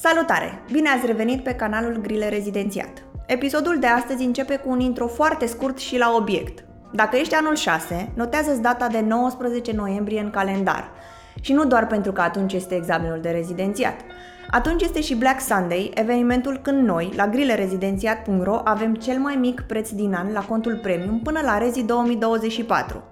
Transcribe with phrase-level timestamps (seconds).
[0.00, 0.62] Salutare!
[0.72, 3.02] Bine ați revenit pe canalul Grile Rezidențiat.
[3.26, 6.64] Episodul de astăzi începe cu un intro foarte scurt și la obiect.
[6.92, 10.90] Dacă ești anul 6, notează data de 19 noiembrie în calendar.
[11.40, 14.00] Și nu doar pentru că atunci este examenul de rezidențiat.
[14.50, 19.90] Atunci este și Black Sunday, evenimentul când noi, la grilerezidențiat.ro, avem cel mai mic preț
[19.90, 23.02] din an la contul premium până la Rezi 2024.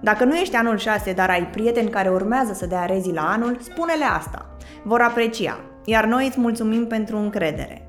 [0.00, 3.58] Dacă nu ești anul 6, dar ai prieteni care urmează să dea rezi la anul,
[3.60, 4.46] spune-le asta.
[4.82, 7.88] Vor aprecia, iar noi îți mulțumim pentru încredere.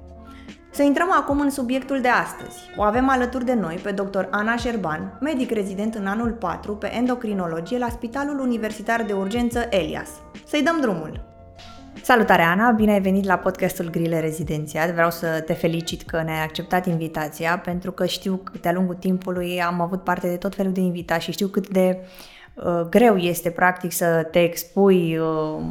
[0.71, 2.57] Să intrăm acum în subiectul de astăzi.
[2.77, 4.23] O avem alături de noi pe dr.
[4.29, 10.09] Ana Șerban, medic rezident în anul 4 pe endocrinologie la Spitalul Universitar de Urgență Elias.
[10.45, 11.33] Să-i dăm drumul!
[12.01, 12.71] Salutare, Ana!
[12.71, 14.91] Bine ai venit la podcastul Grile Rezidențiat.
[14.91, 19.61] Vreau să te felicit că ne-ai acceptat invitația, pentru că știu că de-a lungul timpului
[19.61, 22.07] am avut parte de tot felul de invitați și știu cât de uh,
[22.89, 25.61] greu este practic să te expui uh,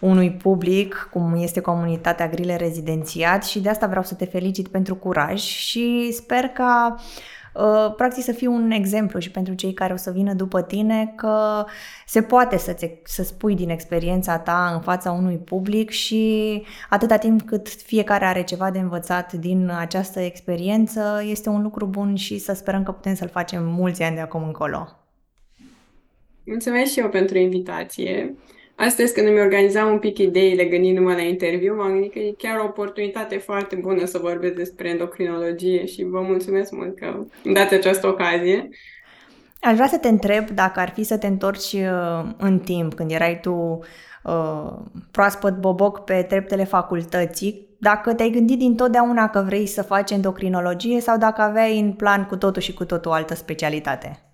[0.00, 4.94] unui public, cum este comunitatea Grile Rezidențiat și de asta vreau să te felicit pentru
[4.94, 6.96] curaj și sper ca
[7.54, 11.12] Uh, practic să fie un exemplu și pentru cei care o să vină după tine
[11.16, 11.64] că
[12.06, 17.16] se poate să, ți, să spui din experiența ta în fața unui public și atâta
[17.16, 22.38] timp cât fiecare are ceva de învățat din această experiență, este un lucru bun și
[22.38, 25.01] să sperăm că putem să-l facem mulți ani de acum încolo.
[26.44, 28.34] Mulțumesc și eu pentru invitație.
[28.76, 32.58] Astăzi, când îmi organizam un pic ideile gândindu-mă la interviu, m-am gândit că e chiar
[32.58, 37.74] o oportunitate foarte bună să vorbesc despre endocrinologie și vă mulțumesc mult că îmi dați
[37.74, 38.68] această ocazie.
[39.60, 43.10] Aș vrea să te întreb dacă ar fi să te întorci uh, în timp, când
[43.10, 43.78] erai tu
[44.24, 44.72] uh,
[45.10, 51.18] proaspăt boboc pe treptele facultății, dacă te-ai gândit dintotdeauna că vrei să faci endocrinologie sau
[51.18, 54.31] dacă aveai în plan cu totul și cu totul o altă specialitate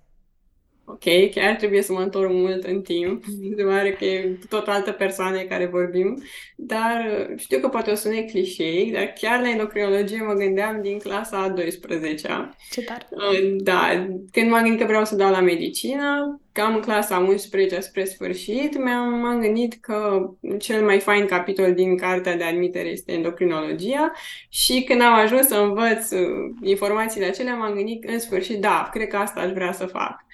[0.91, 3.23] ok, chiar trebuie să mă întorc mult în timp,
[3.57, 6.23] se pare că e tot altă persoană care vorbim,
[6.55, 11.37] dar știu că poate o sune clișeic, dar chiar la endocrinologie mă gândeam din clasa
[11.37, 12.55] a 12-a.
[12.71, 13.07] Ce tare!
[13.11, 17.79] Uh, da, când m-am gândit că vreau să dau la medicină, cam în clasa 11
[17.79, 20.29] spre sfârșit, mi-am, m-am gândit că
[20.59, 24.11] cel mai fain capitol din cartea de admitere este endocrinologia
[24.49, 26.19] și când am ajuns să învăț uh,
[26.63, 30.25] informațiile acelea, m-am gândit în sfârșit, da, cred că asta aș vrea să fac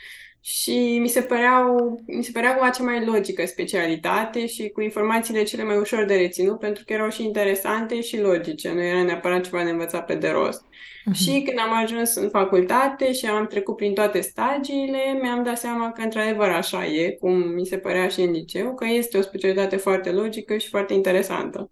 [0.47, 5.43] și mi se, păreau, mi se părea cumva cea mai logică specialitate și cu informațiile
[5.43, 9.43] cele mai ușor de reținut, pentru că erau și interesante și logice, nu era neapărat
[9.43, 10.63] ceva de învățat pe de rost.
[10.63, 11.13] Uh-huh.
[11.13, 15.91] Și când am ajuns în facultate și am trecut prin toate stagiile, mi-am dat seama
[15.91, 19.75] că într-adevăr așa e, cum mi se părea și în liceu, că este o specialitate
[19.75, 21.69] foarte logică și foarte interesantă.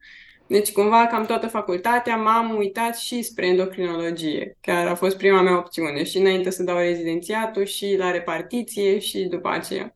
[0.54, 4.58] Deci, cumva, cam toată facultatea m-am uitat și spre endocrinologie.
[4.62, 6.04] Chiar a fost prima mea opțiune.
[6.04, 9.96] Și înainte să dau rezidențiatul și la repartiție și după aceea.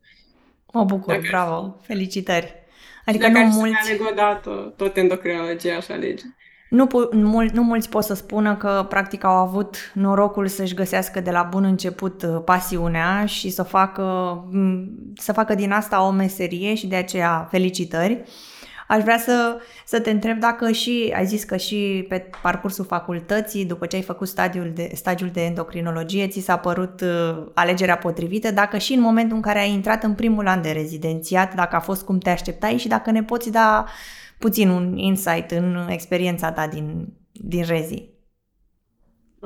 [0.74, 2.54] Mă bucur, dacă bravo, felicitări.
[3.06, 3.98] Adică nu mulți...
[3.98, 6.24] Dacă odată, tot endocrinologia aș alege.
[6.70, 11.32] Nu, mul, nu mulți pot să spună că practic au avut norocul să-și găsească de
[11.32, 14.44] la bun început uh, pasiunea și să facă,
[15.16, 18.24] să facă din asta o meserie și de aceea felicitări.
[18.88, 23.66] Aș vrea să, să te întreb dacă și, ai zis că și pe parcursul facultății,
[23.66, 28.52] după ce ai făcut stadiul de, stagiul de endocrinologie, ți s-a părut uh, alegerea potrivită,
[28.52, 31.80] dacă și în momentul în care ai intrat în primul an de rezidențiat, dacă a
[31.80, 33.86] fost cum te așteptai și dacă ne poți da
[34.38, 38.17] puțin un insight în experiența ta din, din rezi.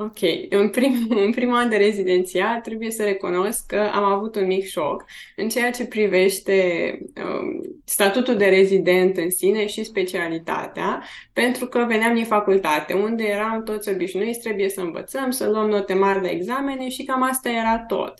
[0.04, 0.18] Ok,
[0.48, 4.64] în, prim, în primul an de rezidențiat trebuie să recunosc că am avut un mic
[4.64, 5.04] șoc
[5.36, 11.02] în ceea ce privește um, statutul de rezident în sine și specialitatea,
[11.32, 15.94] pentru că veneam din facultate, unde eram toți obișnuiți, trebuie să învățăm, să luăm note
[15.94, 18.14] mari la examene și cam asta era tot.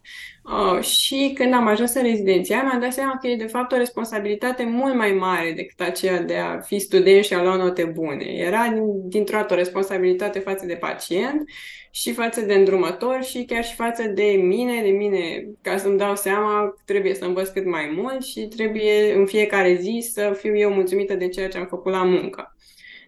[0.45, 3.77] Uh, și când am ajuns în rezidenția, mi-am dat seama că e de fapt o
[3.77, 8.25] responsabilitate mult mai mare decât aceea de a fi student și a lua note bune.
[8.25, 11.43] Era dintr-o dată o responsabilitate față de pacient
[11.91, 16.17] și față de îndrumător și chiar și față de mine, de mine, ca să-mi dau
[16.17, 20.73] seama, trebuie să învăț cât mai mult și trebuie în fiecare zi să fiu eu
[20.73, 22.52] mulțumită de ceea ce am făcut la muncă.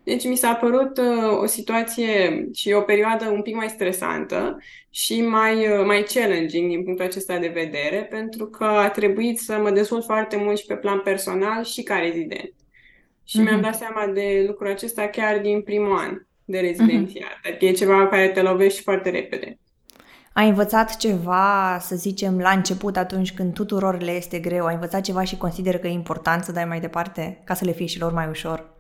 [0.05, 4.59] Deci mi s-a părut uh, o situație și o perioadă un pic mai stresantă
[4.91, 9.59] și mai, uh, mai challenging din punctul acesta de vedere, pentru că a trebuit să
[9.63, 12.53] mă dezvolt foarte mult și pe plan personal și ca rezident.
[13.25, 13.43] Și mm-hmm.
[13.43, 17.29] mi-am dat seama de lucrul acesta chiar din primul an de rezidențiat.
[17.29, 17.49] Mm-hmm.
[17.49, 19.59] Adică e ceva care te lovești foarte repede.
[20.33, 24.65] Ai învățat ceva, să zicem, la început, atunci când tuturor le este greu?
[24.67, 27.73] Ai învățat ceva și consider că e important să dai mai departe, ca să le
[27.73, 28.74] fie și lor mai ușor?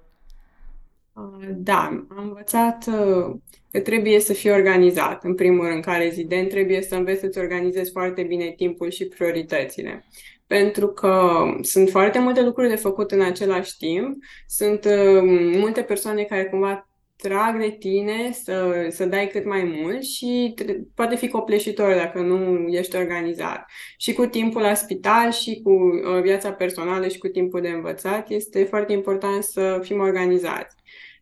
[1.14, 3.36] Uh, da, am învățat uh,
[3.70, 5.24] că trebuie să fii organizat.
[5.24, 10.04] În primul rând, ca rezident, trebuie să înveți să-ți organizezi foarte bine timpul și prioritățile.
[10.46, 11.30] pentru că
[11.62, 14.16] sunt foarte multe lucruri de făcut în același timp,
[14.46, 15.22] sunt uh,
[15.56, 20.54] multe persoane care cumva trag de tine să, să dai cât mai mult și
[20.94, 23.64] poate fi copleșitor dacă nu ești organizat.
[23.96, 28.30] Și cu timpul la spital și cu uh, viața personală și cu timpul de învățat
[28.30, 30.76] este foarte important să fim organizați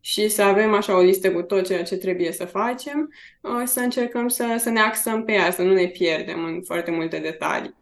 [0.05, 3.79] și să avem așa o listă cu tot ceea ce trebuie să facem, uh, să
[3.79, 7.75] încercăm să, să ne axăm pe ea, să nu ne pierdem în foarte multe detalii.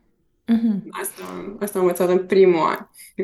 [0.51, 0.89] Mm-hmm.
[0.89, 1.23] Asta,
[1.59, 2.77] asta am învățat în primul an,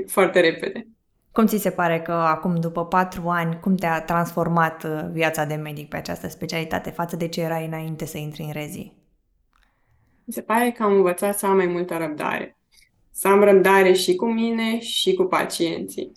[0.08, 0.88] foarte repede.
[1.32, 5.56] Cum ți se pare că acum, după patru ani, cum te-a transformat uh, viața de
[5.56, 8.94] medic pe această specialitate față de ce erai înainte să intri în rezi?
[10.24, 12.58] Mi se pare că am învățat să am mai multă răbdare.
[13.12, 16.12] Să am răbdare și cu mine și cu pacienții.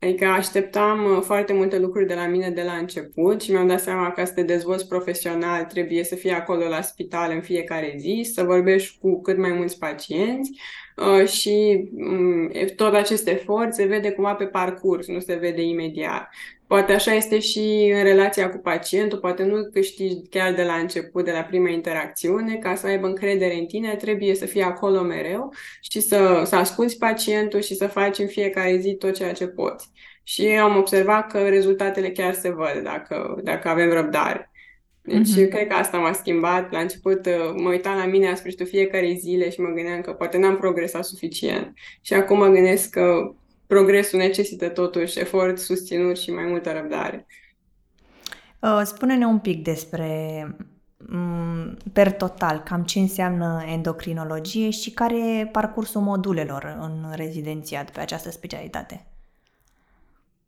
[0.00, 3.80] Adică așteptam uh, foarte multe lucruri de la mine de la început și mi-am dat
[3.80, 8.30] seama că să te dezvolți profesional trebuie să fii acolo la spital în fiecare zi,
[8.34, 10.50] să vorbești cu cât mai mulți pacienți.
[10.50, 10.85] uh,
[11.26, 16.28] și um, tot acest efort se vede cumva pe parcurs, nu se vede imediat.
[16.66, 21.24] Poate așa este și în relația cu pacientul, poate nu câștigi chiar de la început,
[21.24, 25.52] de la prima interacțiune, ca să aibă încredere în tine, trebuie să fii acolo mereu
[25.80, 29.90] și să, să asculți pacientul și să faci în fiecare zi tot ceea ce poți.
[30.22, 34.50] Și am observat că rezultatele chiar se văd dacă, dacă avem răbdare.
[35.06, 35.48] Deci mm-hmm.
[35.48, 36.72] cred că asta m-a schimbat.
[36.72, 40.12] La început uh, mă uitam la mine la sfârșitul fiecare zile și mă gândeam că
[40.12, 41.72] poate n-am progresat suficient.
[42.00, 43.34] Și acum mă gândesc că
[43.66, 47.26] progresul necesită totuși efort susținut și mai multă răbdare.
[48.60, 50.08] Uh, spune-ne un pic despre,
[50.96, 58.00] mm, per total, cam ce înseamnă endocrinologie și care e parcursul modulelor în rezidențiat pe
[58.00, 59.06] această specialitate.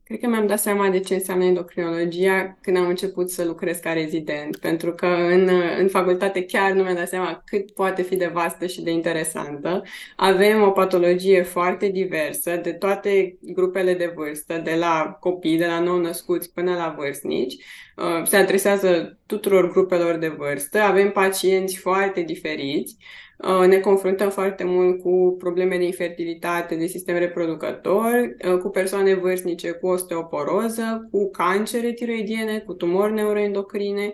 [0.08, 3.93] Cred că mi-am dat seama de ce înseamnă endocrinologia când am început să lucrez ca
[3.93, 8.26] rezident, pentru că în, în facultate chiar nu mi-am dat seama cât poate fi de
[8.26, 9.82] vastă și de interesantă.
[10.16, 15.81] Avem o patologie foarte diversă de toate grupele de vârstă, de la copii, de la
[15.81, 17.64] nou-născuți până la vârstnici.
[17.99, 22.97] Uh, se adresează tuturor grupelor de vârstă, avem pacienți foarte diferiți.
[23.39, 29.15] Uh, ne confruntăm foarte mult cu probleme de infertilitate, de sistem reproducător, uh, cu persoane
[29.15, 34.12] vârstnice cu osteoporoză, cu cancere tiroidiene, cu tumori neuroendocrine,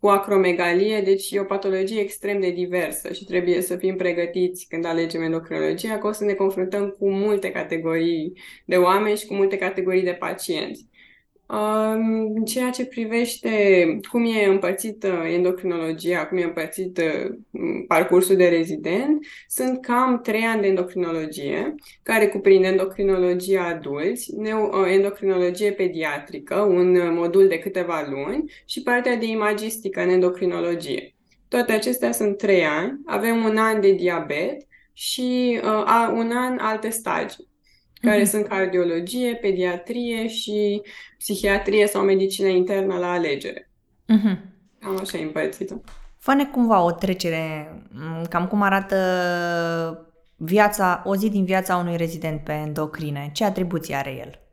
[0.00, 4.84] cu acromegalie, deci e o patologie extrem de diversă și trebuie să fim pregătiți când
[4.84, 8.32] alegem endocrinologia, că o să ne confruntăm cu multe categorii
[8.64, 10.86] de oameni și cu multe categorii de pacienți.
[11.48, 13.50] În ceea ce privește
[14.10, 17.36] cum e împărțită endocrinologia, cum e împărțit uh,
[17.86, 25.72] parcursul de rezident, sunt cam trei ani de endocrinologie, care cuprinde endocrinologia adulți, uh, endocrinologie
[25.72, 31.14] pediatrică, un modul de câteva luni și partea de imagistică în endocrinologie.
[31.48, 33.00] Toate acestea sunt trei ani.
[33.04, 37.45] Avem un an de diabet și uh, un an alte stagii
[38.06, 38.30] care mm-hmm.
[38.30, 40.82] sunt cardiologie, pediatrie și
[41.18, 43.70] psihiatrie sau medicină internă la alegere.
[44.12, 44.36] Mm-hmm.
[44.78, 45.80] Cam așa e împărțită.
[46.18, 47.72] Fă-ne cumva o trecere,
[48.28, 48.96] cam cum arată
[50.36, 53.30] viața, o zi din viața unui rezident pe endocrine.
[53.32, 54.45] Ce atribuții are el?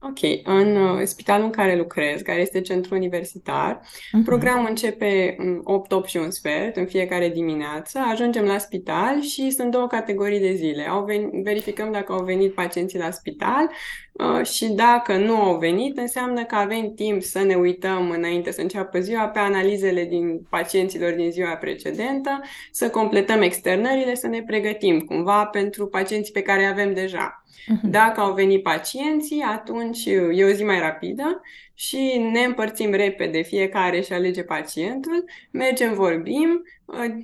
[0.00, 4.24] Ok, în uh, spitalul în care lucrez, care este centru universitar, uh-huh.
[4.24, 9.50] programul începe în 8, 8 și un sfert în fiecare dimineață, ajungem la spital și
[9.50, 10.88] sunt două categorii de zile.
[10.88, 13.70] Au ven- verificăm dacă au venit pacienții la spital
[14.12, 18.60] uh, și dacă nu au venit, înseamnă că avem timp să ne uităm înainte să
[18.60, 25.00] înceapă ziua pe analizele din pacienților din ziua precedentă, să completăm externările, să ne pregătim
[25.00, 27.45] cumva pentru pacienții pe care avem deja.
[27.58, 27.80] Uh-huh.
[27.82, 31.40] Dacă au venit pacienții, atunci e o zi mai rapidă
[31.78, 36.62] și ne împărțim repede, fiecare și alege pacientul, mergem, vorbim,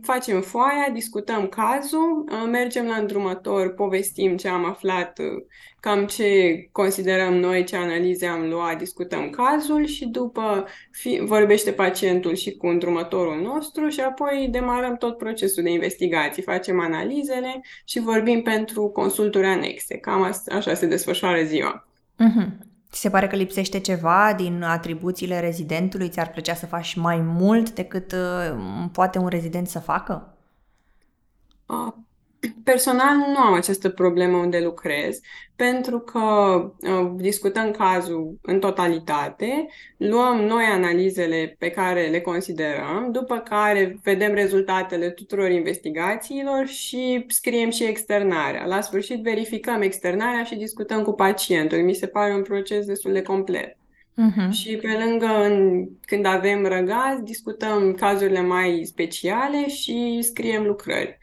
[0.03, 5.21] facem foaia, discutăm cazul, mergem la îndrumător, povestim ce am aflat,
[5.81, 12.35] cam ce considerăm noi, ce analize am luat, discutăm cazul și după fi, vorbește pacientul
[12.35, 18.43] și cu îndrumătorul nostru și apoi demarăm tot procesul de investigații, facem analizele și vorbim
[18.43, 19.97] pentru consulturi anexe.
[19.97, 21.89] Cam așa se desfășoară ziua.
[22.19, 22.71] Uh-huh.
[22.93, 26.09] Ți se pare că lipsește ceva din atribuțiile rezidentului?
[26.09, 28.59] Ți-ar plăcea să faci mai mult decât uh,
[28.93, 30.35] poate un rezident să facă?
[32.43, 35.21] Uh, Personal nu am această problemă unde lucrez,
[35.57, 36.21] pentru că
[36.81, 44.35] uh, discutăm cazul în totalitate, luăm noi analizele pe care le considerăm, după care vedem
[44.35, 48.67] rezultatele tuturor investigațiilor și scriem și externarea.
[48.67, 51.79] La sfârșit verificăm externarea și discutăm cu pacientul.
[51.79, 53.77] Mi se pare un proces destul de complet.
[54.13, 54.51] Uh-huh.
[54.51, 61.19] Și pe lângă, în, când avem răgaz, discutăm cazurile mai speciale și scriem lucrări.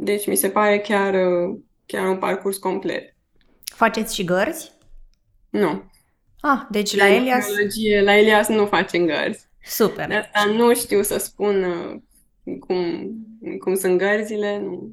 [0.00, 3.16] Deci mi se pare chiar uh, chiar un parcurs complet.
[3.64, 4.72] Faceți și gărzi?
[5.50, 5.82] Nu.
[6.40, 7.46] Ah, deci la, la Elias...
[8.04, 9.48] La Elias nu facem gărzi.
[9.62, 10.06] Super.
[10.06, 12.00] De asta nu știu să spun uh,
[12.58, 13.10] cum,
[13.58, 14.58] cum sunt gărzile.
[14.58, 14.92] Nu.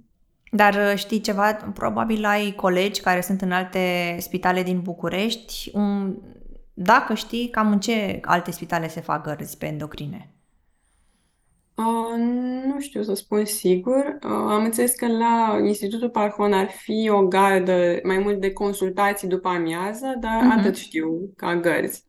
[0.51, 1.53] Dar uh, știi ceva?
[1.53, 5.69] Probabil ai colegi care sunt în alte spitale din București.
[5.73, 6.21] Um,
[6.73, 10.34] dacă știi, cam în ce alte spitale se fac gărzi pe endocrine?
[11.75, 12.17] Uh,
[12.65, 14.17] nu știu să spun sigur.
[14.23, 19.27] Uh, am înțeles că la Institutul Parhon ar fi o gardă mai mult de consultații
[19.27, 20.59] după amiază, dar uh-huh.
[20.59, 22.03] atât știu ca gărzi.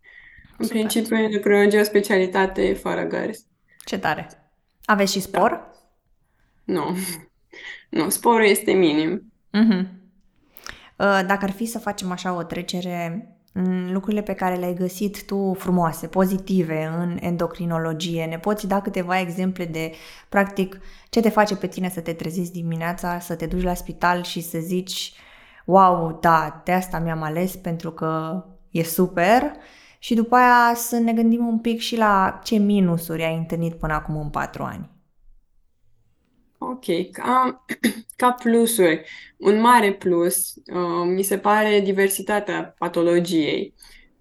[0.59, 0.81] În Super.
[0.81, 3.47] principiu, endocrinologie o specialitate fără gărzi.
[3.85, 4.29] Ce tare!
[4.85, 5.49] Aveți și spor?
[5.51, 6.73] Da.
[6.75, 6.97] Nu.
[7.89, 9.33] Nu, sporul este minim.
[9.53, 9.81] Uh-huh.
[10.99, 13.36] Uh, dacă ar fi să facem așa o trecere
[13.91, 18.25] lucrurile pe care le-ai găsit tu frumoase, pozitive în endocrinologie.
[18.25, 19.93] Ne poți da câteva exemple de,
[20.29, 24.23] practic, ce te face pe tine să te trezești dimineața, să te duci la spital
[24.23, 25.13] și să zici
[25.65, 29.53] wow, da, de asta mi-am ales pentru că e super
[29.99, 33.93] și după aia să ne gândim un pic și la ce minusuri ai întâlnit până
[33.93, 34.96] acum în patru ani.
[36.59, 37.63] Ok, ca,
[38.17, 39.03] ca plusuri,
[39.39, 43.75] un mare plus uh, mi se pare diversitatea patologiei.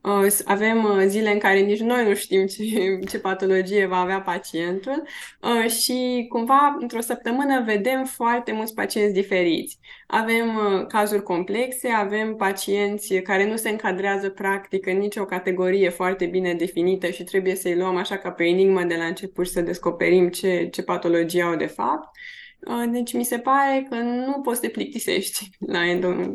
[0.05, 2.63] Uh, avem uh, zile în care nici noi nu știm ce,
[3.09, 5.03] ce patologie va avea pacientul
[5.41, 9.79] uh, și cumva într-o săptămână vedem foarte mulți pacienți diferiți.
[10.07, 10.47] Avem
[10.87, 17.07] cazuri complexe, avem pacienți care nu se încadrează practic în nicio categorie foarte bine definită
[17.07, 20.83] și trebuie să-i luăm așa ca pe enigmă de la început să descoperim ce, ce
[20.83, 22.17] patologie au de fapt.
[22.91, 25.79] Deci mi se pare că nu poți să te plictisești la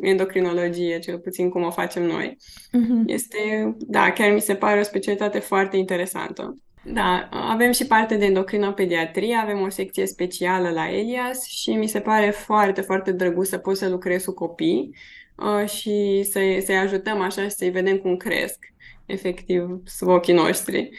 [0.01, 2.37] endocrinologie, cel puțin cum o facem noi.
[2.37, 3.07] Uh-huh.
[3.07, 6.59] Este, da, chiar mi se pare o specialitate foarte interesantă.
[6.85, 12.01] Da, avem și parte de endocrinopediatrie, avem o secție specială la Elias și mi se
[12.01, 14.95] pare foarte, foarte drăguț să poți să lucrezi cu copii
[15.37, 18.59] uh, și să-i, să-i ajutăm așa și să-i vedem cum cresc,
[19.07, 20.91] efectiv, sub ochii noștri.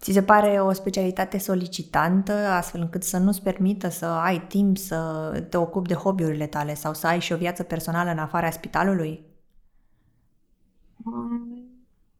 [0.00, 5.30] Ți se pare o specialitate solicitantă, astfel încât să nu-ți permită să ai timp să
[5.50, 9.24] te ocupi de hobby-urile tale sau să ai și o viață personală în afara spitalului?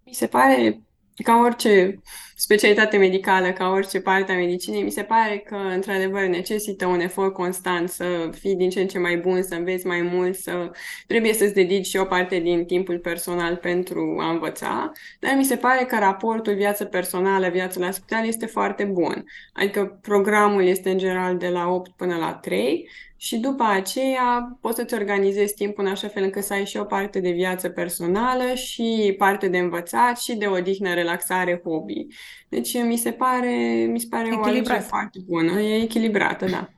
[0.04, 0.82] Mi se pare
[1.24, 2.00] ca orice
[2.40, 7.32] specialitate medicală, ca orice parte a medicinei, mi se pare că, într-adevăr, necesită un efort
[7.32, 10.70] constant să fii din ce în ce mai bun, să înveți mai mult, să
[11.06, 15.56] trebuie să-ți dedici și o parte din timpul personal pentru a învăța, dar mi se
[15.56, 19.24] pare că raportul viață personală, viață la spital este foarte bun.
[19.52, 22.88] Adică programul este în general de la 8 până la 3
[23.22, 26.84] și după aceea poți să-ți organizezi timpul în așa fel încât să ai și o
[26.84, 32.06] parte de viață personală și parte de învățat și de odihnă, relaxare, hobby.
[32.48, 36.68] Deci mi se pare, mi se pare o alegere foarte bună, e echilibrată, da.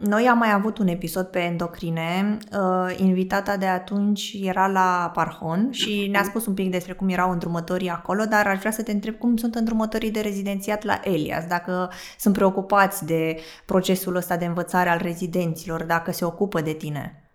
[0.00, 2.38] Noi am mai avut un episod pe endocrine.
[2.52, 7.30] Uh, invitata de atunci era la Parhon și ne-a spus un pic despre cum erau
[7.30, 11.46] îndrumătorii acolo, dar aș vrea să te întreb cum sunt îndrumătorii de rezidențiat la Elias,
[11.46, 13.36] dacă sunt preocupați de
[13.66, 17.30] procesul ăsta de învățare al rezidenților, dacă se ocupă de tine.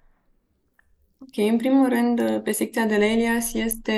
[1.20, 3.94] Ok, în primul rând, pe secția de la Elias este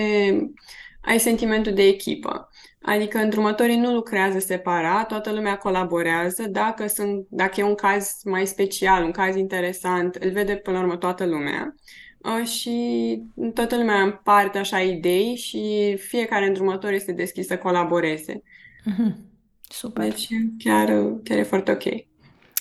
[1.01, 2.49] ai sentimentul de echipă.
[2.85, 6.43] Adică îndrumătorii nu lucrează separat, toată lumea colaborează.
[6.49, 10.83] Dacă, sunt, dacă e un caz mai special, un caz interesant, îl vede până la
[10.83, 11.75] urmă toată lumea.
[12.17, 13.21] Uh, și
[13.53, 18.41] toată lumea împarte așa idei și fiecare îndrumător este deschis să colaboreze.
[18.41, 19.15] Mm-hmm.
[19.61, 20.03] Super.
[20.03, 20.87] Deci chiar,
[21.23, 21.85] chiar e foarte ok.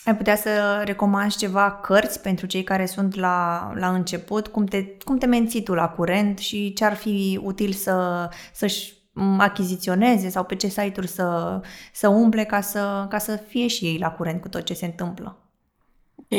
[0.05, 4.47] Ai putea să recomanzi ceva cărți pentru cei care sunt la, la început?
[4.47, 9.01] Cum te, cum te menții tu la curent și ce ar fi util să, să-și
[9.38, 11.61] achiziționeze sau pe ce site-uri să,
[11.92, 14.85] să umple ca să, ca să fie și ei la curent cu tot ce se
[14.85, 15.41] întâmplă.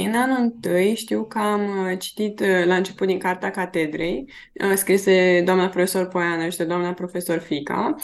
[0.01, 4.73] În anul întâi știu că am uh, citit uh, la început din Carta Catedrei, uh,
[4.75, 7.95] scrise de doamna profesor Poiană și de doamna profesor Fica,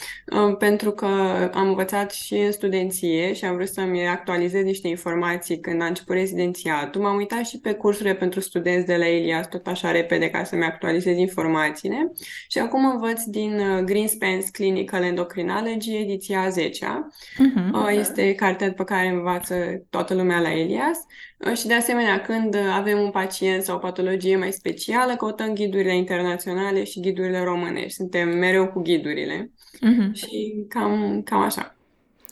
[0.57, 1.05] pentru că
[1.53, 6.15] am învățat și în studenție și am vrut să-mi actualizez niște informații când a început
[6.15, 7.01] rezidențiatul.
[7.01, 10.63] M-am uitat și pe cursurile pentru studenți de la Elias, tot așa repede, ca să-mi
[10.63, 12.11] actualizez informațiile.
[12.47, 17.37] Și acum învăț din Greenspans Clinical Endocrinology, ediția 10 uh-huh.
[17.37, 17.87] Mhm.
[17.87, 20.97] Este cartea pe care învață toată lumea la Elias.
[21.55, 26.83] Și de asemenea, când avem un pacient sau o patologie mai specială, căutăm ghidurile internaționale
[26.83, 27.93] și ghidurile românești.
[27.93, 30.13] Suntem mereu cu ghidurile uh-huh.
[30.13, 31.75] și cam, cam așa.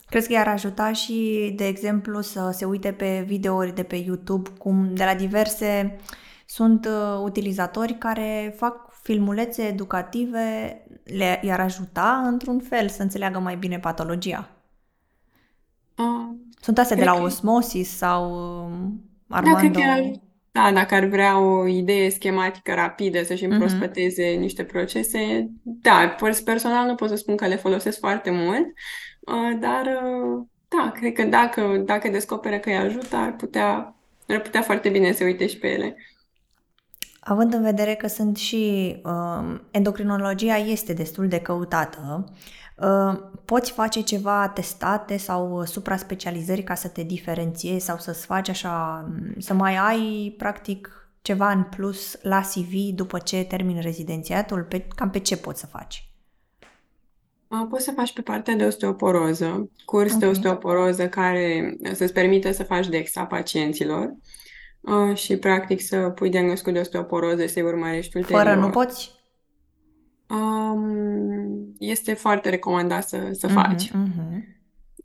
[0.09, 4.49] Crezi că i-ar ajuta și, de exemplu, să se uite pe videouri de pe YouTube,
[4.57, 5.97] cum de la diverse
[6.45, 13.55] sunt uh, utilizatori care fac filmulețe educative, le, i-ar ajuta într-un fel să înțeleagă mai
[13.55, 14.49] bine patologia?
[15.97, 19.69] Uh, sunt astea de la Osmosis sau um, Armando?
[19.69, 20.19] Da, cred că
[20.51, 23.53] da, dacă ar vrea o idee schematică rapidă să-și mhm.
[23.53, 24.39] împrospăteze uh-huh.
[24.39, 28.65] niște procese, da, personal nu pot să spun că le folosesc foarte mult,
[29.19, 33.95] uh, dar uh, da, cred că dacă, dacă descoperă că îi ajută, ar putea,
[34.27, 35.95] ar putea foarte bine să uite și pe ele.
[37.19, 42.35] Având în vedere că sunt și uh, endocrinologia este destul de căutată, uh,
[43.45, 49.07] poți face ceva testate sau supra-specializări ca să te diferențiezi sau să-ți faci așa,
[49.37, 54.63] să mai ai practic ceva în plus la CV după ce termin rezidențiatul?
[54.63, 56.11] Pe, cam pe ce poți să faci?
[57.69, 60.19] Poți să faci pe partea de osteoporoză, curs okay.
[60.19, 64.13] de osteoporoză care să-ți permită să faci DEXA pacienților
[65.13, 68.43] și practic să pui diagnosticul de osteoporoză să-i urmărești ulterior.
[68.43, 69.16] Fără nu poți?
[70.29, 73.87] Um, este foarte recomandat să, să uh-huh, faci.
[73.87, 74.55] Uh-huh.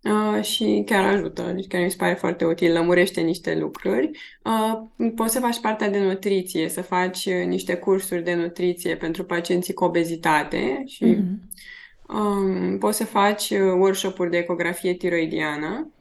[0.03, 4.11] Uh, și chiar ajută, deci chiar mi se pare foarte util, lămurește niște lucruri.
[4.45, 9.75] Uh, poți să faci partea de nutriție, să faci niște cursuri de nutriție pentru pacienții
[9.75, 12.15] cu obezitate și uh-huh.
[12.15, 15.93] um, poți să faci workshop-uri de ecografie tiroidiană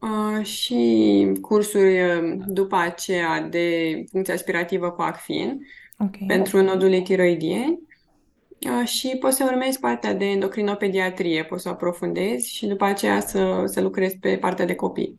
[0.00, 5.66] Uh, și cursuri uh, după aceea de funcție aspirativă cu ACFIN
[5.98, 6.24] okay.
[6.26, 7.85] pentru nodule tiroidieni uh,
[8.84, 13.62] și poți să urmezi partea de endocrinopediatrie, poți să o aprofundezi și după aceea să,
[13.66, 15.18] să lucrezi pe partea de copii.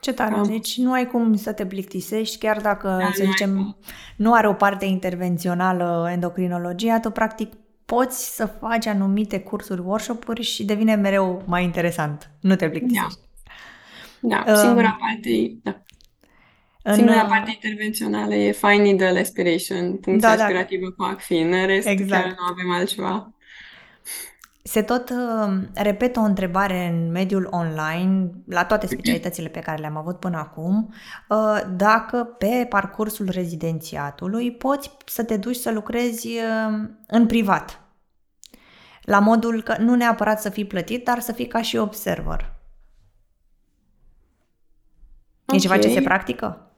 [0.00, 0.34] Ce tare!
[0.34, 3.76] Um, deci nu ai cum să te plictisești, chiar dacă, da, să zicem,
[4.16, 7.52] nu are o parte intervențională endocrinologia, tu practic
[7.84, 12.30] poți să faci anumite cursuri, workshop-uri și devine mereu mai interesant.
[12.40, 13.18] Nu te plictisești.
[14.20, 14.42] Da.
[14.44, 15.82] Da, um, singura parte, da.
[16.82, 20.42] În, Singura parte intervențională e fine needle aspiration, punctul da, da.
[20.42, 20.94] aspirativă da.
[20.96, 21.52] cu acfin.
[21.52, 22.22] În rest, exact.
[22.22, 23.32] chiar nu avem altceva.
[24.64, 29.96] Se tot uh, repetă o întrebare în mediul online, la toate specialitățile pe care le-am
[29.96, 30.94] avut până acum,
[31.28, 37.80] uh, dacă pe parcursul rezidențiatului poți să te duci să lucrezi uh, în privat.
[39.02, 42.52] La modul că nu neapărat să fii plătit, dar să fii ca și observer.
[45.44, 45.56] Okay.
[45.56, 46.71] E ceva ce se practică?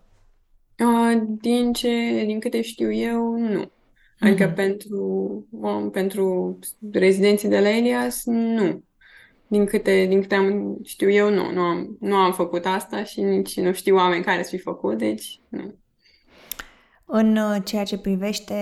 [0.78, 3.70] Uh, din ce, din câte știu eu, nu.
[4.18, 4.54] Adică mm-hmm.
[4.54, 5.00] pentru,
[5.50, 6.58] um, pentru
[6.92, 8.84] rezidenții de la Elias, nu.
[9.46, 11.52] Din câte, din câte am, știu eu, nu.
[11.52, 14.98] Nu am, nu am făcut asta și nici nu știu oameni care să fi făcut,
[14.98, 15.74] deci nu.
[17.04, 18.54] În uh, ceea ce privește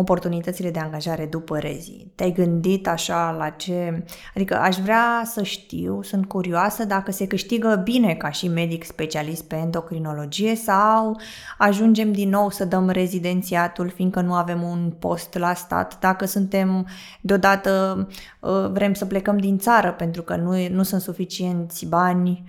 [0.00, 2.06] oportunitățile de angajare după rezi?
[2.14, 4.04] Te-ai gândit așa la ce...
[4.34, 9.44] Adică aș vrea să știu, sunt curioasă dacă se câștigă bine ca și medic specialist
[9.44, 11.20] pe endocrinologie sau
[11.58, 16.86] ajungem din nou să dăm rezidențiatul fiindcă nu avem un post la stat, dacă suntem
[17.20, 18.08] deodată
[18.40, 22.44] uh, vrem să plecăm din țară pentru că nu, nu sunt suficienți bani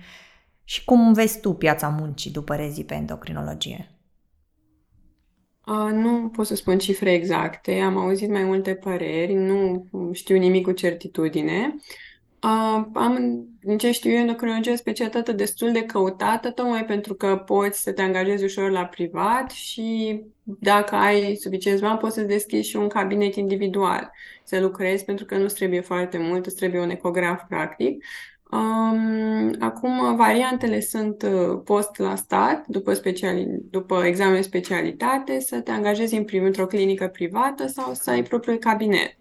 [0.64, 3.91] și cum vezi tu piața muncii după rezi pe endocrinologie?
[5.66, 10.64] Uh, nu pot să spun cifre exacte, am auzit mai multe păreri, nu știu nimic
[10.64, 11.74] cu certitudine.
[12.42, 17.82] Uh, am, din ce știu eu, endocrinologia specialitate destul de căutată, tocmai pentru că poți
[17.82, 22.76] să te angajezi ușor la privat și dacă ai suficient bani, poți să deschizi și
[22.76, 24.12] un cabinet individual,
[24.44, 28.04] să lucrezi, pentru că nu trebuie foarte mult, îți trebuie un ecograf practic.
[28.52, 35.60] Um, acum, variantele sunt uh, post la stat, după, speciali- după examen de specialitate, să
[35.60, 39.18] te angajezi în prim într-o clinică privată sau să ai propriul cabinet.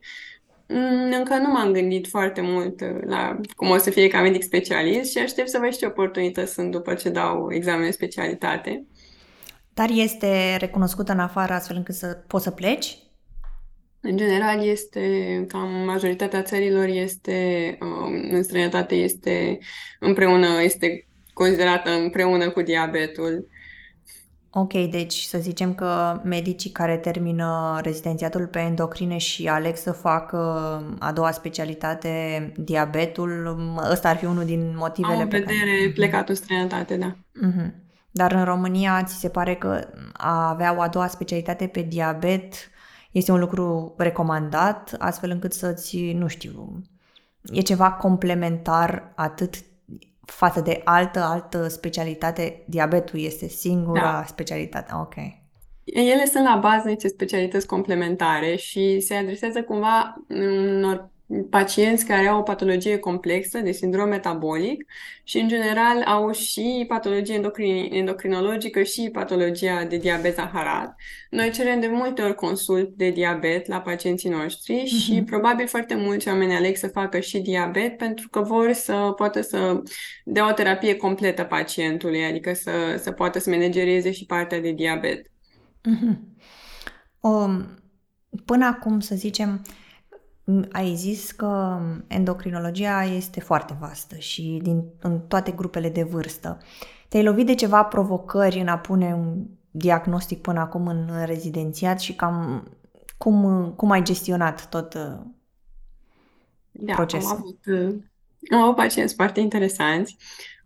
[0.68, 4.44] Mm, încă nu m-am gândit foarte mult uh, la cum o să fie ca medic
[4.44, 8.86] specialist și aștept să văd ce oportunități sunt după ce dau examen de specialitate.
[9.74, 12.98] Dar este recunoscută în afară astfel încât să poți să pleci?
[14.02, 19.60] În general este, cam majoritatea țărilor este, um, în străinătate este
[20.00, 23.48] împreună, este considerată împreună cu diabetul.
[24.54, 30.38] Ok, deci să zicem că medicii care termină rezidențiatul pe endocrine și aleg să facă
[31.00, 33.58] a doua specialitate, diabetul,
[33.92, 35.86] ăsta ar fi unul din motivele Au pe vedere care...
[35.86, 35.94] Mhm.
[35.94, 37.16] plecat în străinătate, da.
[37.16, 37.72] Uh-huh.
[38.12, 42.71] Dar în România ți se pare că a avea o a doua specialitate pe diabet
[43.12, 46.82] este un lucru recomandat, astfel încât să-ți, nu știu,
[47.54, 49.56] e ceva complementar atât
[50.26, 52.64] față de altă, altă specialitate.
[52.68, 54.24] Diabetul este singura da.
[54.28, 54.92] specialitate.
[54.96, 55.16] Ok.
[55.84, 61.10] Ele sunt la bază niște specialități complementare și se adresează cumva unor
[61.50, 64.86] pacienți care au o patologie complexă de sindrom metabolic
[65.24, 70.96] și, în general, au și patologie endocrin- endocrinologică și patologia de diabet zaharat.
[71.30, 75.02] Noi cerem de multe ori consult de diabet la pacienții noștri uh-huh.
[75.02, 79.42] și probabil foarte mulți oameni aleg să facă și diabet pentru că vor să poată
[79.42, 79.82] să
[80.26, 85.26] dea o terapie completă pacientului, adică să, să poată să managerieze și partea de diabet.
[85.90, 86.18] Uh-huh.
[87.20, 87.80] Um,
[88.46, 89.62] până acum, să zicem,
[90.72, 96.58] ai zis că endocrinologia este foarte vastă și din, în toate grupele de vârstă.
[97.08, 102.16] Te-ai lovit de ceva provocări în a pune un diagnostic până acum în rezidențiat și
[102.16, 102.64] cam
[103.18, 105.20] cum, cum ai gestionat tot uh,
[106.72, 107.30] da, procesul?
[107.30, 107.96] Am avut, uh,
[108.52, 110.18] am avut pacienți foarte interesanți.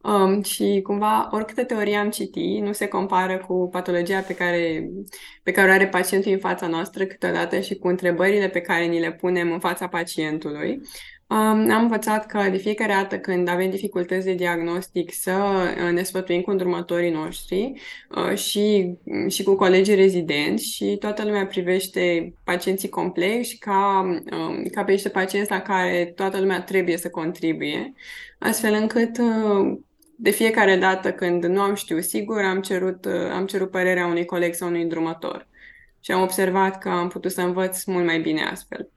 [0.05, 4.89] Um, și cumva, oricâtă teorie am citit, nu se compară cu patologia pe care,
[5.43, 8.99] pe care o are pacientul în fața noastră câteodată și cu întrebările pe care ni
[8.99, 10.81] le punem în fața pacientului.
[11.27, 16.03] Um, am învățat că de fiecare dată când avem dificultăți de diagnostic să uh, ne
[16.03, 17.73] sfătuim cu îndrumătorii noștri
[18.15, 18.93] uh, și,
[19.27, 25.09] și cu colegii rezidenți și toată lumea privește pacienții complexi ca, um, ca pe niște
[25.09, 27.93] pacienți la care toată lumea trebuie să contribuie,
[28.39, 29.77] astfel încât uh,
[30.17, 34.53] de fiecare dată când nu am știut sigur, am cerut, am cerut părerea unui coleg
[34.53, 35.47] sau unui drumător.
[35.99, 38.89] Și am observat că am putut să învăț mult mai bine astfel.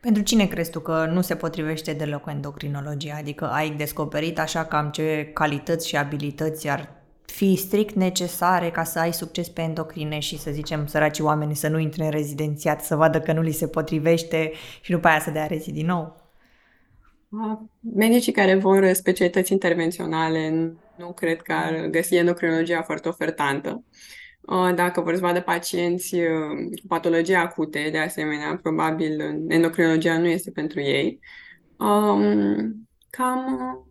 [0.00, 3.16] Pentru cine crezi tu că nu se potrivește deloc cu endocrinologia?
[3.18, 8.98] Adică ai descoperit așa cam ce calități și abilități ar fi strict necesare ca să
[8.98, 12.96] ai succes pe endocrine și să zicem săracii oameni să nu intre în rezidențiat, să
[12.96, 16.25] vadă că nu li se potrivește și după aia să dea rezi din nou?
[17.80, 20.50] Medicii care vor specialități intervenționale
[20.96, 23.84] nu cred că ar găsi endocrinologia foarte ofertantă.
[24.74, 26.16] Dacă vor să vadă pacienți
[26.80, 31.20] cu patologii acute, de asemenea, probabil endocrinologia nu este pentru ei.
[33.10, 33.86] Cam,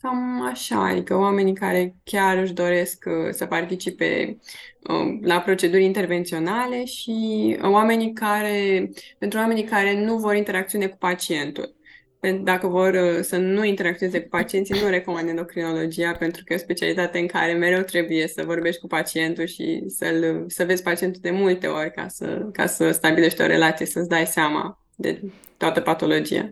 [0.00, 4.38] cam așa, adică oamenii care chiar își doresc să participe
[5.20, 11.78] la proceduri intervenționale și oamenii care, pentru oamenii care nu vor interacțiune cu pacientul
[12.42, 16.58] dacă vor uh, să nu interacționeze cu pacienții, nu recomand endocrinologia pentru că e o
[16.58, 21.30] specialitate în care mereu trebuie să vorbești cu pacientul și să-l, să vezi pacientul de
[21.30, 25.22] multe ori ca să, ca să stabilești o relație, să-ți dai seama de
[25.56, 26.50] toată patologia.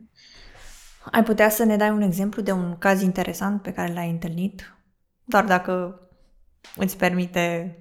[1.10, 4.74] Ai putea să ne dai un exemplu de un caz interesant pe care l-ai întâlnit?
[5.24, 6.00] Doar dacă
[6.76, 7.76] îți permite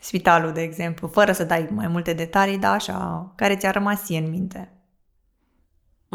[0.00, 4.18] spitalul, de exemplu, fără să dai mai multe detalii, dar așa, care ți-a rămas ție
[4.18, 4.75] în minte.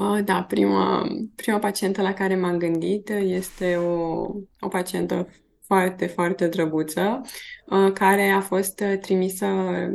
[0.01, 4.25] Uh, da, prima, prima pacientă la care m-am gândit este o,
[4.59, 5.27] o pacientă
[5.65, 7.21] foarte, foarte drăguță,
[7.65, 9.45] uh, care a fost trimisă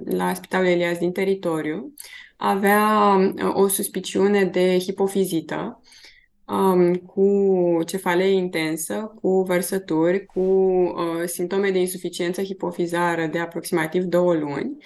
[0.04, 1.94] la Spitalul Elias din teritoriu.
[2.36, 5.80] Avea uh, o suspiciune de hipofizită
[6.44, 7.28] um, cu
[7.86, 14.76] cefalee intensă, cu vărsături, cu uh, simptome de insuficiență hipofizară de aproximativ două luni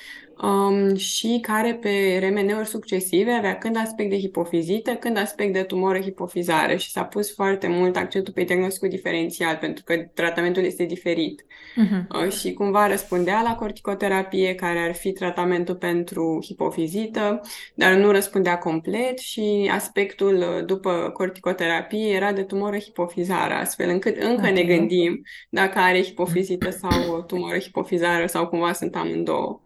[0.43, 6.01] um, și care pe RMN-uri succesive avea când aspect de hipofizită, când aspect de tumoră
[6.01, 11.45] hipofizară și s-a pus foarte mult accentul pe diagnosticul diferențial pentru că tratamentul este diferit.
[11.45, 12.25] Uh-huh.
[12.25, 17.41] Uh, și cumva răspundea la corticoterapie, care ar fi tratamentul pentru hipofizită,
[17.75, 24.17] dar nu răspundea complet și aspectul uh, după corticoterapie era de tumoră hipofizară, astfel încât
[24.17, 24.53] încă okay.
[24.53, 29.61] ne gândim dacă are hipofizită sau tumoră hipofizară sau cumva sunt amândouă.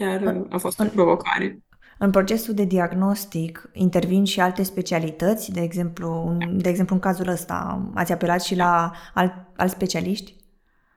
[0.00, 1.62] Chiar a fost o provocare.
[1.98, 7.90] În procesul de diagnostic intervin și alte specialități, de exemplu, de exemplu în cazul ăsta,
[7.94, 10.34] ați apelat și la al, alți specialiști?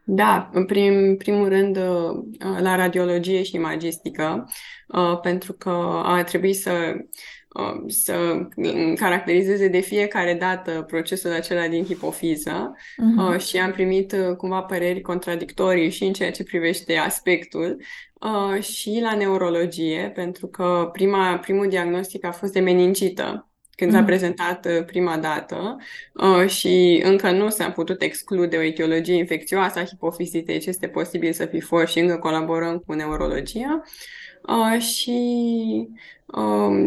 [0.03, 2.23] Da, în prim, primul rând uh,
[2.59, 4.45] la radiologie și imagistică,
[4.87, 6.71] uh, pentru că a trebuit să
[7.53, 8.47] uh, să
[8.95, 13.39] caracterizeze de fiecare dată procesul acela din hipofiză uh-huh.
[13.45, 17.77] și am primit cumva păreri contradictorii și în ceea ce privește aspectul
[18.23, 23.97] uh, și la neurologie, pentru că prima, primul diagnostic a fost de meningită când mm.
[23.97, 25.77] s-a prezentat uh, prima dată
[26.13, 31.33] uh, și încă nu s-a putut exclude o etiologie infecțioasă a hipofizitei, ce este posibil
[31.33, 33.83] să fi fost și încă colaborăm cu neurologia.
[34.47, 35.17] Uh, și
[35.89, 35.99] uh,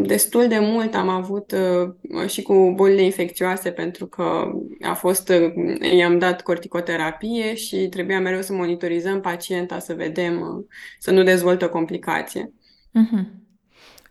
[0.01, 5.91] destul de mult am avut uh, și cu bolile infecțioase pentru că a fost, uh,
[5.91, 10.65] i-am dat corticoterapie și trebuia mereu să monitorizăm pacienta să vedem uh,
[10.99, 12.53] să nu dezvoltă complicație.
[12.89, 13.45] Uh-huh.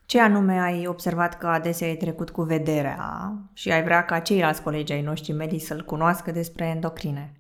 [0.07, 4.63] Ce anume ai observat că adesea ai trecut cu vederea și ai vrea ca ceilalți
[4.63, 7.33] colegi ai noștri medici să-l cunoască despre endocrine?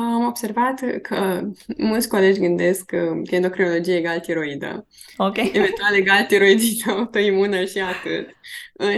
[0.00, 1.40] Am observat că
[1.76, 4.86] mulți colegi gândesc că endocrinologie egal tiroidă.
[5.16, 5.36] Ok.
[5.52, 8.28] Eventual egal tiroidită autoimună și atât.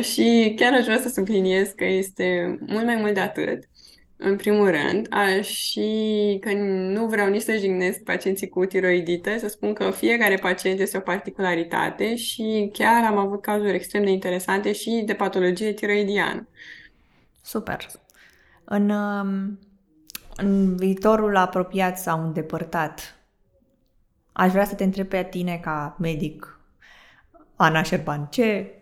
[0.03, 3.71] Și chiar aș vrea să subliniez că este mult mai mult de atât
[4.25, 5.09] în primul rând,
[5.43, 6.53] și că
[6.93, 11.01] nu vreau nici să jignesc pacienții cu tiroidită, să spun că fiecare pacient este o
[11.01, 16.49] particularitate și chiar am avut cazuri extrem de interesante și de patologie tiroidiană.
[17.43, 17.87] Super.
[18.65, 19.59] În, um,
[20.37, 23.23] în viitorul apropiat sau îndepărtat,
[24.33, 26.61] aș vrea să te întreb pe tine ca medic,
[27.57, 28.75] Ana Șerban, ce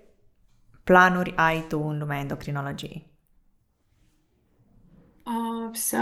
[0.85, 3.11] planuri ai tu în lumea endocrinologiei?
[5.25, 5.99] Uh, să,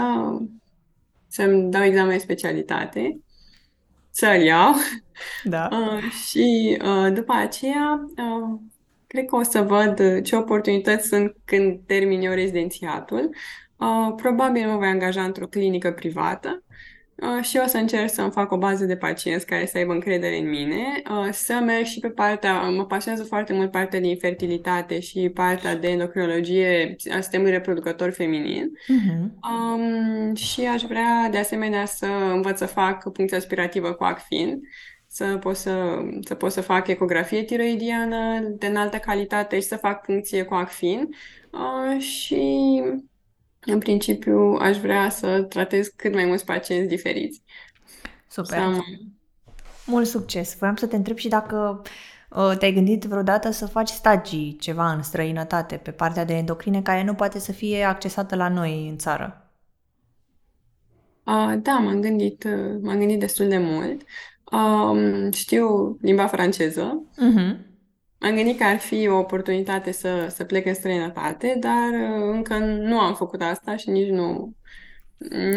[1.27, 3.19] să-mi dau examen de specialitate,
[4.09, 4.73] să-l iau
[5.43, 5.67] Da.
[5.71, 8.59] uh, și uh, după aceea uh,
[9.07, 13.29] cred că o să văd ce oportunități sunt când termin eu rezidențiatul.
[13.79, 16.63] Uh, probabil mă voi angaja într-o clinică privată
[17.21, 20.37] Uh, și o să încerc să-mi fac o bază de pacienți care să aibă încredere
[20.37, 24.99] în mine, uh, să merg și pe partea, mă pasionează foarte mult partea de infertilitate
[24.99, 29.29] și partea de endocrinologie a sistemului reproducător feminin uh-huh.
[29.51, 34.59] um, și aș vrea de asemenea să învăț să fac puncție aspirativă cu ACFIN,
[35.07, 40.05] să pot să, să pot să fac ecografie tiroidiană de înaltă calitate și să fac
[40.05, 41.09] puncție cu ACFIN
[41.51, 42.81] uh, și
[43.65, 47.41] în principiu, aș vrea să tratez cât mai mulți pacienți diferiți.
[48.27, 48.57] Super.
[48.57, 48.79] Să
[49.85, 50.55] Mult succes!
[50.57, 51.81] Vreau să te întreb și dacă
[52.29, 57.03] uh, te-ai gândit vreodată să faci stagii ceva în străinătate pe partea de endocrine care
[57.03, 59.51] nu poate să fie accesată la noi în țară.
[61.23, 64.01] Uh, da, m-am gândit, uh, m-am gândit destul de mult.
[64.51, 67.03] Uh, știu limba franceză.
[67.13, 67.68] Uh-huh.
[68.19, 72.57] Am gândit că ar fi o oportunitate să, să plec în străinătate, dar uh, încă
[72.57, 74.55] nu am făcut asta și nici nu,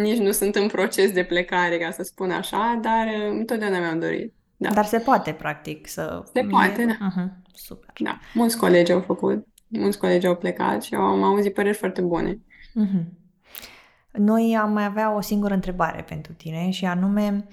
[0.01, 3.99] nici nu sunt în proces de plecare, ca să spun așa, dar uh, întotdeauna mi-am
[3.99, 4.35] dorit.
[4.57, 4.71] Da.
[4.71, 6.25] Dar se poate, practic, să...
[6.33, 7.11] Se poate, da.
[7.11, 7.29] Uh-huh.
[7.55, 7.91] Super.
[7.99, 8.19] Da.
[8.35, 12.35] Mulți colegi au făcut, mulți colegi au plecat și am auzit păreri foarte bune.
[12.35, 13.05] Uh-huh.
[14.11, 17.47] Noi am mai avea o singură întrebare pentru tine și anume...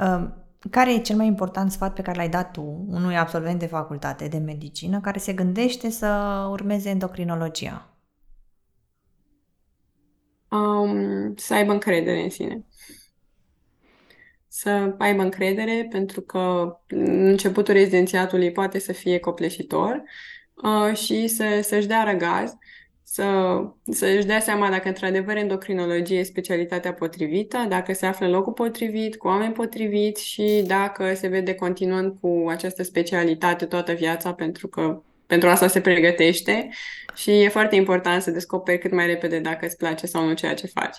[0.00, 0.28] Uh,
[0.70, 4.28] care e cel mai important sfat pe care l-ai dat tu unui absolvent de facultate
[4.28, 7.98] de medicină care se gândește să urmeze endocrinologia?
[10.50, 12.64] Um, să aibă încredere în sine.
[14.48, 20.02] Să aibă încredere pentru că începutul rezidențiatului poate să fie copleșitor
[20.54, 22.56] uh, și să, să-și dea răgaz
[23.10, 28.52] să, să-și dea seama dacă într-adevăr endocrinologie e specialitatea potrivită, dacă se află în locul
[28.52, 34.68] potrivit, cu oameni potriviți și dacă se vede continuând cu această specialitate toată viața, pentru
[34.68, 36.68] că pentru asta se pregătește
[37.14, 40.54] și e foarte important să descoperi cât mai repede dacă îți place sau nu ceea
[40.54, 40.96] ce faci.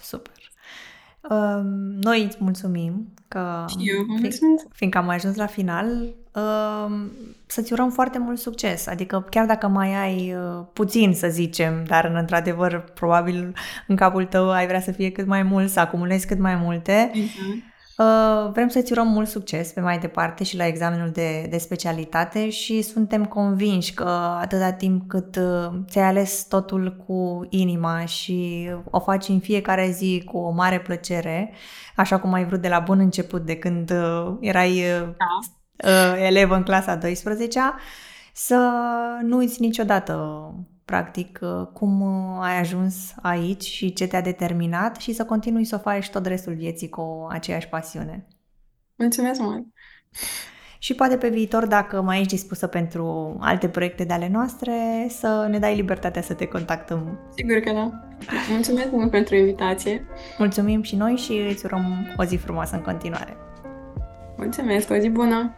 [0.00, 0.31] Super.
[1.30, 1.60] Uh,
[2.00, 4.66] noi îți mulțumim că, eu mulțumesc.
[4.72, 7.06] fiindcă am ajuns la final, uh,
[7.46, 8.86] să-ți urăm foarte mult succes.
[8.86, 13.54] Adică chiar dacă mai ai uh, puțin, să zicem, dar în într-adevăr probabil
[13.86, 17.10] în capul tău ai vrea să fie cât mai mult, să acumulezi cât mai multe,
[17.14, 17.71] uh-huh.
[17.96, 22.50] Uh, vrem să-ți urăm mult succes pe mai departe și la examenul de, de specialitate
[22.50, 24.08] și suntem convinși că
[24.40, 30.22] atâta timp cât uh, ți-ai ales totul cu inima și o faci în fiecare zi
[30.24, 31.52] cu o mare plăcere,
[31.96, 34.82] așa cum ai vrut de la bun început de când uh, erai
[35.76, 36.18] da.
[36.18, 37.78] elev în clasa 12-a,
[38.32, 38.70] să
[39.22, 40.14] nu uiți niciodată
[40.92, 45.74] practic, uh, cum uh, ai ajuns aici și ce te-a determinat și să continui să
[45.74, 48.26] o faci tot restul vieții cu aceeași pasiune.
[48.96, 49.66] Mulțumesc mult!
[50.78, 55.46] Și poate pe viitor, dacă mai ești dispusă pentru alte proiecte de ale noastre, să
[55.50, 57.18] ne dai libertatea să te contactăm.
[57.36, 58.08] Sigur că da.
[58.50, 60.06] Mulțumesc mult pentru invitație.
[60.38, 63.36] Mulțumim și noi și îți urăm o zi frumoasă în continuare.
[64.36, 65.56] Mulțumesc, o zi bună!